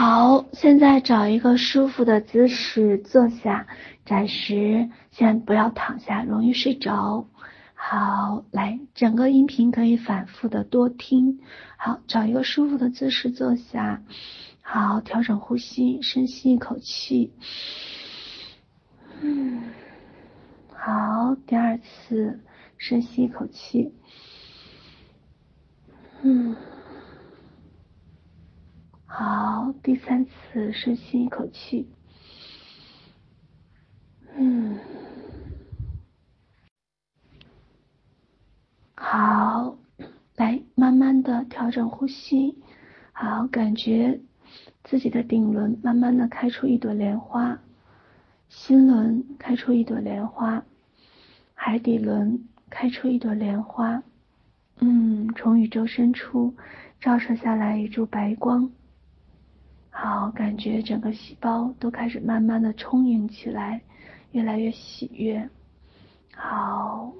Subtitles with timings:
[0.00, 3.66] 好，现在找一个舒服的姿势坐下，
[4.06, 7.28] 暂时先不要躺下，容易睡着。
[7.74, 11.40] 好，来，整个音频可以反复的多听。
[11.76, 14.02] 好，找一个舒服的姿势坐下。
[14.62, 17.34] 好，调整呼吸，深吸一口气。
[19.20, 19.64] 嗯，
[20.72, 22.40] 好，第二次，
[22.78, 23.92] 深吸一口气。
[26.22, 26.56] 嗯。
[29.22, 31.86] 好，第三次深吸一口气。
[34.34, 34.78] 嗯，
[38.94, 39.76] 好，
[40.36, 42.56] 来慢慢的调整呼吸。
[43.12, 44.18] 好，感觉
[44.84, 47.60] 自己的顶轮慢慢的开出一朵莲花，
[48.48, 50.64] 心轮开出一朵莲花，
[51.52, 54.02] 海底轮开出一朵莲花。
[54.78, 56.54] 嗯，从宇宙深处
[57.02, 58.72] 照射下来一束白光。
[59.90, 63.82] 好，感觉整个细胞都开始慢慢的充盈起来，
[64.32, 65.48] 越来越喜悦。
[66.34, 67.12] 好，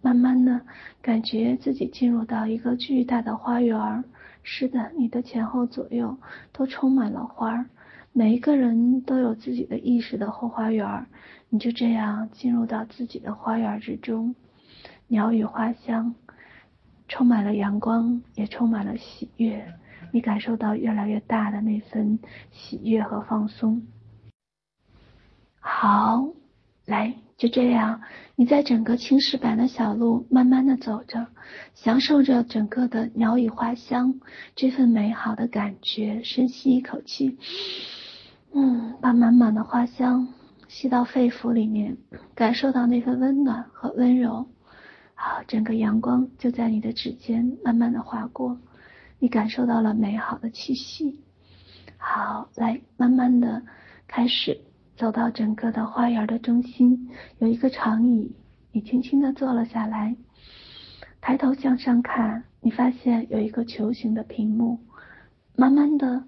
[0.00, 0.60] 慢慢的
[1.00, 4.04] 感觉自己进入到一个巨大的花园。
[4.42, 6.16] 是的，你的前后左右
[6.52, 7.66] 都充满了花儿，
[8.12, 11.06] 每一个人都有自己的意识的后花园。
[11.50, 14.34] 你就这样进入到自己的花园之中，
[15.06, 16.14] 鸟语花香，
[17.06, 19.72] 充满了阳光，也充满了喜悦。
[20.14, 22.20] 你感受到越来越大的那份
[22.52, 23.82] 喜悦和放松。
[25.58, 26.28] 好，
[26.86, 28.00] 来，就这样，
[28.36, 31.26] 你在整个青石板的小路慢慢的走着，
[31.74, 34.14] 享受着整个的鸟语花香，
[34.54, 36.22] 这份美好的感觉。
[36.22, 37.36] 深吸一口气，
[38.52, 40.28] 嗯，把满满的花香
[40.68, 41.96] 吸到肺腑里面，
[42.36, 44.46] 感受到那份温暖和温柔。
[45.16, 48.56] 好，整个阳光就在你的指尖慢慢的划过。
[49.18, 51.20] 你感受到了美好的气息，
[51.96, 53.62] 好，来，慢慢的
[54.06, 54.60] 开始
[54.96, 58.36] 走到整个的花园的中心，有一个长椅，
[58.72, 60.16] 你轻轻的坐了下来，
[61.20, 64.78] 抬头向上看，你发现有一个球形的屏幕，
[65.56, 66.24] 慢慢的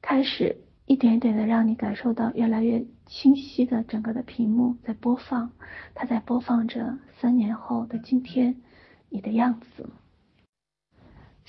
[0.00, 5.50] 开始一点点的让你感受到越来越清晰的整个的屏幕在播放，
[5.94, 8.54] 它在播放着三年后的今天，
[9.08, 9.90] 你的样子。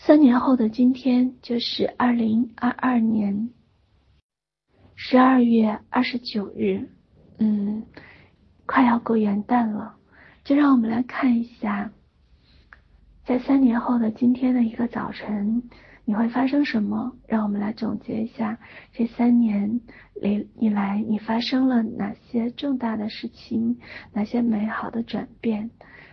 [0.05, 3.49] 三年后的今天，就是二零二二年
[4.95, 6.89] 十二月二十九日，
[7.37, 7.83] 嗯，
[8.65, 9.97] 快要过元旦了，
[10.45, 11.91] 就让我们来看一下，
[13.25, 15.63] 在三年后的今天的一个早晨，
[16.05, 17.15] 你会发生什么？
[17.27, 18.57] 让我们来总结一下
[18.93, 19.81] 这三年
[20.15, 23.77] 里以来你发生了哪些重大的事情，
[24.13, 25.69] 哪些美好的转变。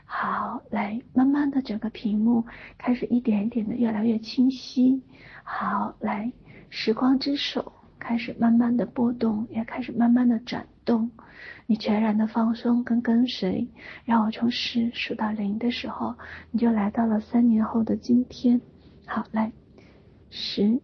[0.08, 2.46] 好，来，慢慢的，整个屏幕
[2.78, 5.02] 开始一点一点的越来越清晰。
[5.42, 6.32] 好，来，
[6.70, 11.10] 时光之手开始慢慢的波动，也开始慢慢的转动。
[11.66, 13.68] 你全然的放松跟跟随，
[14.04, 16.14] 让我从十数到零的时候，
[16.52, 18.60] 你就来到了三年后的今天。
[19.06, 19.52] 好，来，
[20.30, 20.80] 十、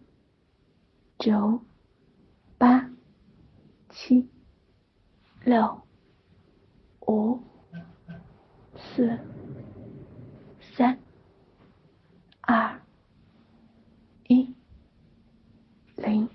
[1.17, 1.63] 九、
[2.57, 2.89] 八、
[3.89, 4.29] 七、
[5.45, 5.81] 六、
[7.07, 7.52] 五。
[8.83, 9.17] 四、
[10.75, 10.99] 三、
[12.41, 12.79] 二、
[14.27, 14.53] 一、
[15.95, 16.29] 零。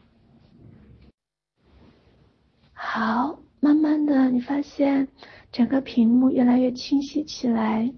[2.72, 5.06] 好，慢慢的，你发现
[5.52, 7.92] 整个屏幕越来越清晰起来。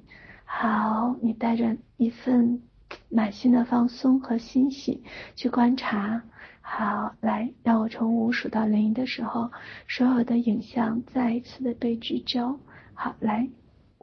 [0.44, 2.60] 好，你带着一份
[3.08, 5.02] 满心的放松和欣喜
[5.36, 6.22] 去观察。
[6.60, 9.50] 好，来，让我从五数到零的时候，
[9.88, 12.58] 所有的影像再一次的被聚焦。
[12.92, 13.48] 好，来。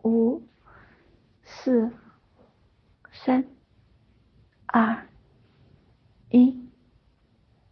[0.04, 0.42] 五、
[1.44, 1.92] 四、
[3.12, 3.46] 三、
[4.66, 5.08] 二、
[6.30, 6.56] 一、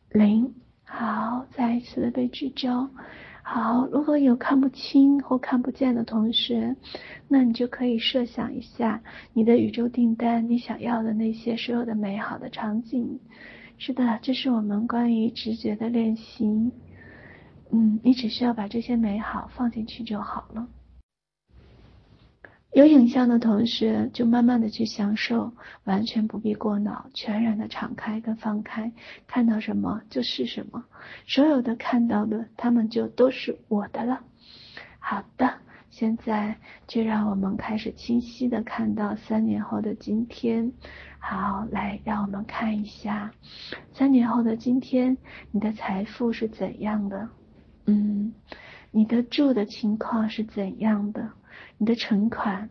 [0.09, 0.53] 零。
[0.83, 2.89] 好，再一次的被聚焦。
[3.43, 6.75] 好，如果有看不清或看不见的同学，
[7.27, 9.03] 那你就可以设想一下
[9.33, 13.19] 你的宇宙订单，你想要的那些所有的美好的场景。
[13.77, 16.71] 是的，这是我们关于直觉的练习。
[17.71, 20.67] 嗯，你只需要把这些美好放进去就好了。
[22.75, 25.53] 有影像的同学就慢慢的去享受，
[25.85, 28.91] 完全不必过脑，全然的敞开跟放开，
[29.27, 30.83] 看到什么就是什么，
[31.25, 34.19] 所有的看到的，他们就都是我的了。
[34.99, 35.53] 好的，
[35.89, 40.73] 现在就让我们开始清晰的看到三年后的今天。
[41.17, 43.31] 好，来，让我们看一下，
[43.93, 45.15] 三年后的今天，
[45.51, 47.29] 你的财富是怎样的？
[47.85, 48.33] 嗯，
[48.91, 51.31] 你的住的情况是怎样的？
[51.77, 52.69] 你的存款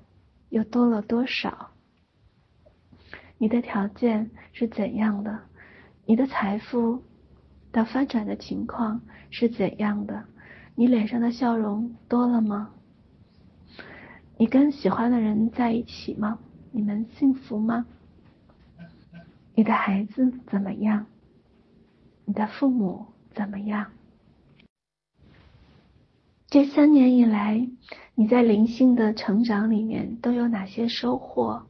[0.50, 1.70] 又多了多少？
[3.38, 5.40] 你的条件是怎样的？
[6.06, 7.02] 你的财富
[7.72, 9.00] 的发展的情况
[9.31, 10.25] 是怎样的？
[10.75, 12.70] 你脸上的笑容多了吗？
[14.36, 16.38] 你跟喜欢的人在一起吗？
[16.72, 17.86] 你们幸福吗？
[19.54, 21.06] 你的孩子怎么样？
[22.25, 23.90] 你的父母怎么样？
[26.54, 27.68] 这三年以来，
[28.14, 31.66] 你在灵性的成长里面都有哪些收获？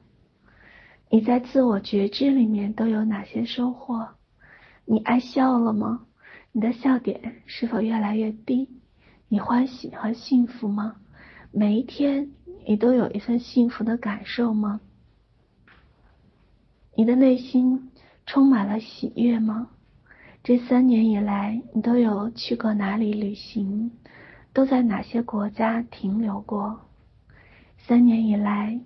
[1.09, 4.07] 你在自我觉知里面都有哪些收获？
[4.85, 6.05] 你爱笑了吗？
[6.53, 8.69] 你的笑点是否越来越低？
[9.29, 10.97] 你欢喜和幸福吗？
[11.51, 12.33] 每一天，
[12.67, 14.83] 你都有一份幸福的感受吗？
[16.95, 17.91] 你的内心
[18.27, 19.71] 充满了喜悦吗？
[20.43, 23.91] 这三年以来，你都有去过哪里旅行？
[24.55, 26.81] 都在哪些国家停留过？
[27.77, 28.81] 三年以来，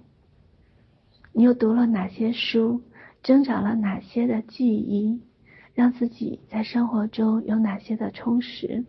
[1.32, 2.82] 你又读了哪些书？
[3.22, 5.20] 增长了哪些的记忆？
[5.74, 8.86] 让自己在生活中有哪些的充实？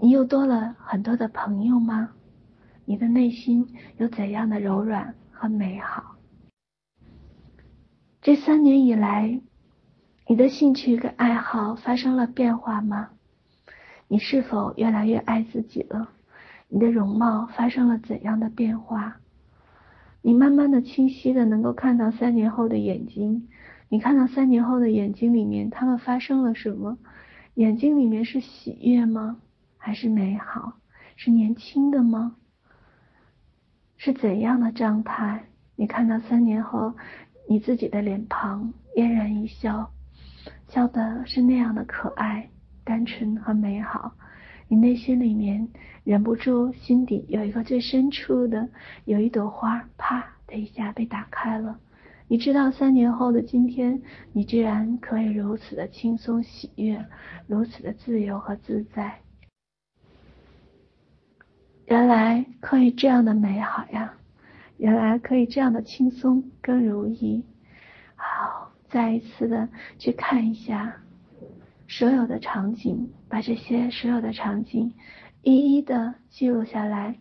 [0.00, 2.10] 你又多了很多的朋友吗？
[2.84, 6.16] 你的内心有怎样的柔软和美好？
[8.20, 9.40] 这三年以来，
[10.28, 13.10] 你的兴趣跟爱好发生了变化吗？
[14.12, 16.10] 你是否越来越爱自己了？
[16.68, 19.16] 你的容貌发生了怎样的变化？
[20.20, 23.48] 你慢慢的、清晰的能够看到三年后的眼睛，
[23.88, 26.98] 你看到三年后的眼睛里面，他们发生了什么？
[27.54, 29.38] 眼睛里面是喜悦吗？
[29.78, 30.74] 还是美好？
[31.16, 32.36] 是年轻的吗？
[33.96, 35.44] 是怎样的状态？
[35.74, 36.92] 你看到三年后。
[37.48, 39.90] 你自己的脸庞嫣然一笑，
[40.68, 42.50] 笑的是那样的可爱、
[42.84, 44.12] 单纯和美好。
[44.68, 45.68] 你内心里面
[46.04, 48.68] 忍不住，心底有一个最深处的，
[49.04, 51.78] 有一朵花，啪的一下被打开了。
[52.28, 54.00] 你知道，三年后的今天，
[54.32, 57.04] 你居然可以如此的轻松喜悦，
[57.46, 59.18] 如此的自由和自在。
[61.86, 64.14] 原来可以这样的美好呀！
[64.78, 67.44] 原来可以这样的轻松跟如意，
[68.16, 69.68] 好，再一次的
[69.98, 70.96] 去看一下
[71.94, 74.94] 所有的场景，把这些所有的场景
[75.42, 77.18] 一一的记录下来，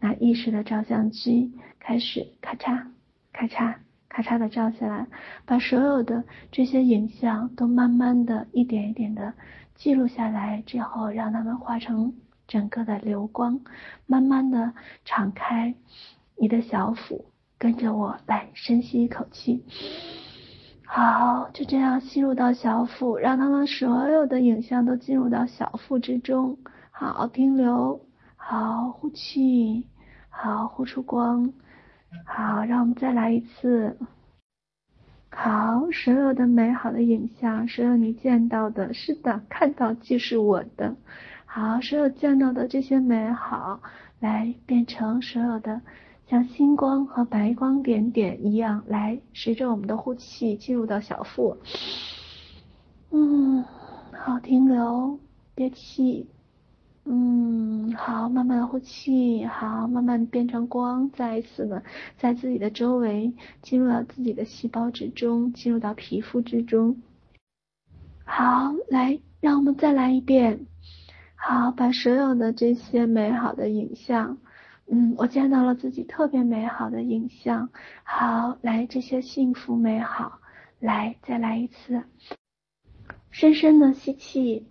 [0.00, 2.86] 拿意识的照相机开始咔嚓
[3.34, 3.74] 咔嚓
[4.08, 5.06] 咔嚓的照下来，
[5.44, 9.34] 把所有的这些影像都慢慢的一点一点的
[9.74, 12.14] 记录下来之后，让它们化成
[12.46, 13.60] 整个的流光，
[14.06, 14.72] 慢慢的
[15.04, 15.74] 敞开。
[16.38, 17.26] 你的小腹，
[17.58, 19.62] 跟着我来，深吸一口气。
[20.90, 26.56] 好，就这样吸入到小腹，让他们所有的影像都进入到小腹之中。
[26.90, 28.00] 好，停留。
[28.36, 29.86] 好，呼气。
[30.30, 31.52] 好，呼出光。
[32.24, 33.98] 好，让我们再来一次。
[35.30, 40.96] 好，所有的美好的影像，所有你见到的，是的，看到即是我的。
[41.44, 43.82] 好，所有见到的这些美好，
[44.20, 45.82] 来变成所有的。
[46.28, 51.56] 像星光和白光点点一样，来随着我们的呼气进入到小腹。
[53.10, 53.64] 嗯，
[54.12, 55.18] 好，停留，
[55.54, 56.26] 憋气。
[57.06, 61.82] 嗯，好，慢慢呼气，好，慢慢变成光，再一次的
[62.18, 63.32] 在自己的周围
[63.62, 67.00] 进入到自己的细胞之中，进入到皮肤之中。
[68.26, 70.66] 好，来，让我们再来一遍。
[71.36, 74.36] 好，把所有的这些美好的影像。
[74.90, 77.68] 嗯，我见到了自己特别美好的影像。
[78.04, 80.40] 好，来，这些幸福美好，
[80.80, 82.02] 来，再来一次，
[83.30, 84.66] 深深的吸气，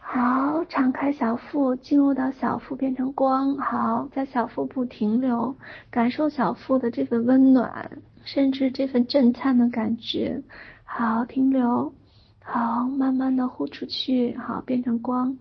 [0.00, 5.56] 好，敞开小腹，进入到小腹变成光，好，在小腹部停留，
[5.90, 10.42] 感受小腹的这份温暖，甚至这份震颤的感觉，
[10.82, 11.94] 好，停留，
[12.42, 15.38] 好，慢慢的呼出去，好，变成光。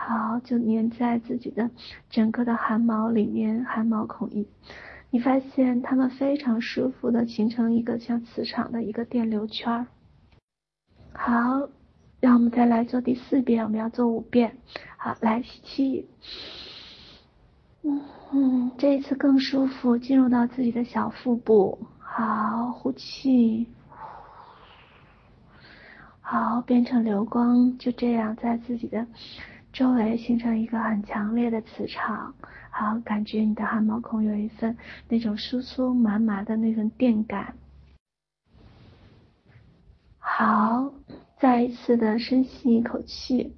[0.00, 1.70] 好，就粘在自己的
[2.08, 4.48] 整个的汗毛里面，汗毛孔一，
[5.10, 9.86] 你发现它们非常舒服的形成一个像磁场的一个电流圈。
[11.12, 11.68] 好，
[12.20, 14.56] 让我们再来做第四遍，我们要做五遍。
[14.96, 16.08] 好，来吸气，
[17.82, 18.00] 嗯
[18.32, 21.78] 嗯，这一次更舒服，进入到自己的小腹部。
[21.98, 23.66] 好，呼气，
[26.20, 29.06] 好，变成流光，就这样在自己的。
[29.72, 32.34] 周围形成一个很强烈的磁场，
[32.70, 34.76] 好，感觉你的汗毛孔有一份
[35.08, 37.54] 那种酥酥麻麻的那份电感。
[40.18, 40.92] 好，
[41.38, 43.54] 再一次的深吸一口气，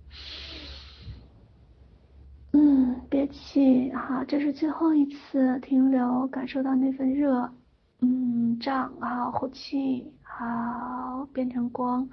[2.52, 7.50] 嗯，憋气，好，这是最后一次停留，感受到那份热，
[8.00, 12.08] 嗯，胀，好，呼气，好，变成光，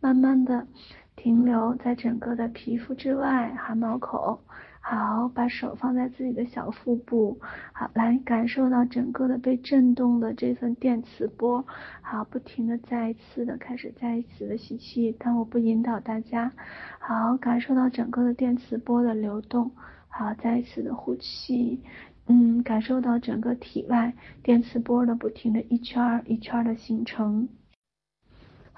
[0.00, 0.66] 慢慢的
[1.16, 4.38] 停留在整个的皮肤之外，汗毛孔。
[4.84, 7.38] 好，把手放在自己的小腹部，
[7.72, 11.64] 好，来感受到整个的被震动的这份电磁波。
[12.00, 16.52] 好，不停的再一次的开始，再一次的吸气，但我不引导大家。
[16.98, 19.70] 好，感受到整个的电磁波的流动。
[20.08, 21.80] 好，再一次的呼气，
[22.26, 27.48] 嗯，感受到整个体外电磁波的不停的一圈一圈的形成。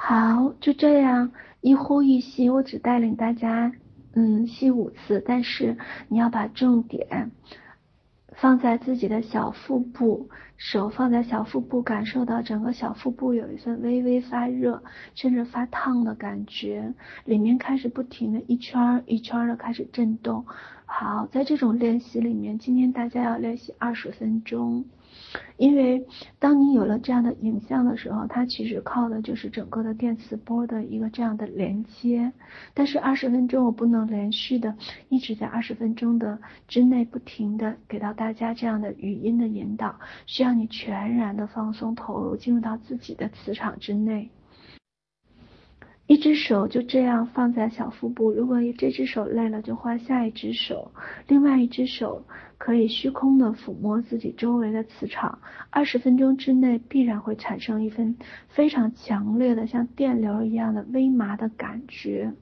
[0.07, 1.33] 好，就这样
[1.63, 3.73] 一呼一吸，我只带领大家。
[4.13, 7.31] 嗯，吸五次，但是你要把重点
[8.37, 14.83] 放在自己的小腹部，手放在小腹部，感受到整个小腹部有一份微微发热，
[15.15, 16.93] 甚至发烫的感觉，
[17.25, 20.45] 里面开始不停的一圈一圈的开始震动。
[20.85, 24.85] 好，在这种练习里面，今天大家要练习二十分钟。
[25.57, 26.05] 因为
[26.39, 32.33] 当你有了这样的影像的时候，它其实靠的就是整个的电磁波的一个这样的连接。
[32.75, 34.77] 但是二十分钟我不能连续的
[35.09, 44.31] 一直在二十分钟的之内不停的给到大家这样的语音的引导，需要你全然的放松投入，进入到自己的磁场之内。
[46.07, 50.93] 一只手就这样放在小腹部，如果这只手累了，就换下一只手。
[51.29, 52.27] 另外一只手
[52.59, 55.39] 可以虚空的抚摸自己周围的磁场。
[55.71, 58.17] 二十分钟之内，必然会产生一份
[58.49, 62.35] 非常强烈的像电流一样的微麻的感觉。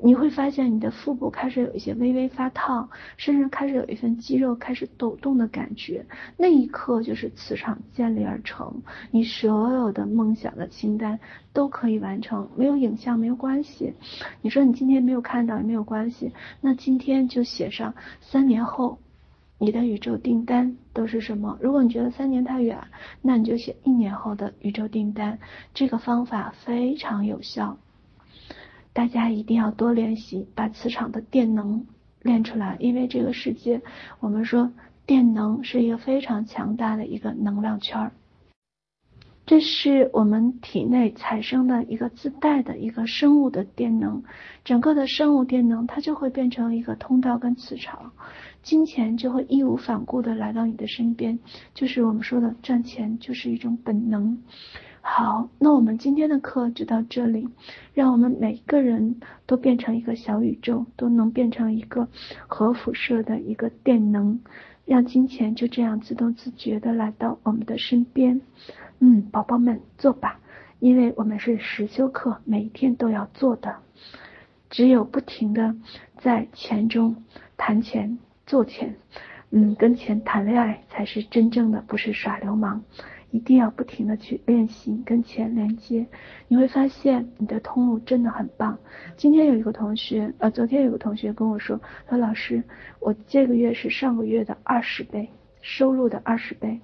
[0.00, 6.06] 你会发现你的腹部开始有一些微微发烫，甚至开始有一份肌肉开始抖动的感觉。
[6.36, 11.18] 那一刻就是磁场建立而成，你所有的梦想的清单
[11.52, 12.48] 都可以完成。
[12.56, 13.92] 没有影像没有关系，
[14.40, 18.98] 你说你今天没有看到也没有关系，那今天就写上三年后
[19.58, 21.58] 你的宇宙订单都是什么？
[21.60, 22.78] 如果你觉得三年太远，
[23.20, 25.36] 那你就写一年后的宇宙订单。
[25.74, 27.76] 这个方法非常有效。
[28.98, 31.86] 大家一定要多练习，把磁场的电能
[32.22, 32.76] 练出来。
[32.80, 33.80] 因为这个世界，
[34.18, 34.72] 我们说
[35.06, 38.10] 电能是一个非常强大的一个能量圈儿，
[39.46, 44.24] 这是我们体内产生的一个自带的一个生物的电能。
[44.64, 48.10] 整个的生物电能，它就会变成一个通道跟磁场，
[48.64, 51.38] 金钱就会义无反顾的来到你的身边。
[51.72, 54.42] 就是我们说的赚钱，就是一种本能。
[55.10, 57.48] 好，那我们今天的课就到这里。
[57.94, 62.06] 让我们每个人都变成一个小宇宙，都能变成一个
[62.46, 64.38] 核辐射的一个电能，
[64.84, 68.40] 让金钱就这样自动自觉的来到我们的身边。
[69.00, 70.38] 嗯，宝宝们做吧，
[70.78, 73.74] 因为我们是实修课，每一天都要做的。
[74.68, 75.74] 只有不停的
[76.18, 77.24] 在钱中
[77.56, 78.94] 谈钱、做钱，
[79.50, 82.84] 嗯，跟钱谈恋爱才是真正的，不是耍流氓。
[83.30, 86.06] 一定要不停的去练习跟钱连接，
[86.48, 88.78] 你会发现你的通路真的很棒。
[89.16, 92.62] 今天有一个同学，呃，昨天有个同学跟我说，说老师，
[93.00, 95.28] 我这个月是上个月的二十倍，
[95.60, 96.80] 收入的二十倍。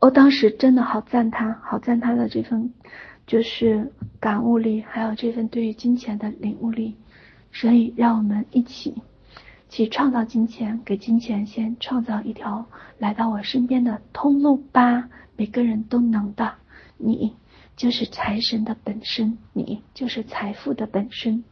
[0.00, 2.74] 我当时真的好赞他，好赞他的这份
[3.26, 6.96] 就是感悟力，还有这份对于金钱的领悟力。
[7.50, 9.00] 所以让我们一起。
[9.74, 12.64] 去创造金钱，给金钱先创造一条
[12.98, 15.08] 来到我身边的通路吧。
[15.34, 16.54] 每个人都能的，
[16.96, 17.34] 你
[17.74, 21.42] 就是财神的本身，你就是财富的本身。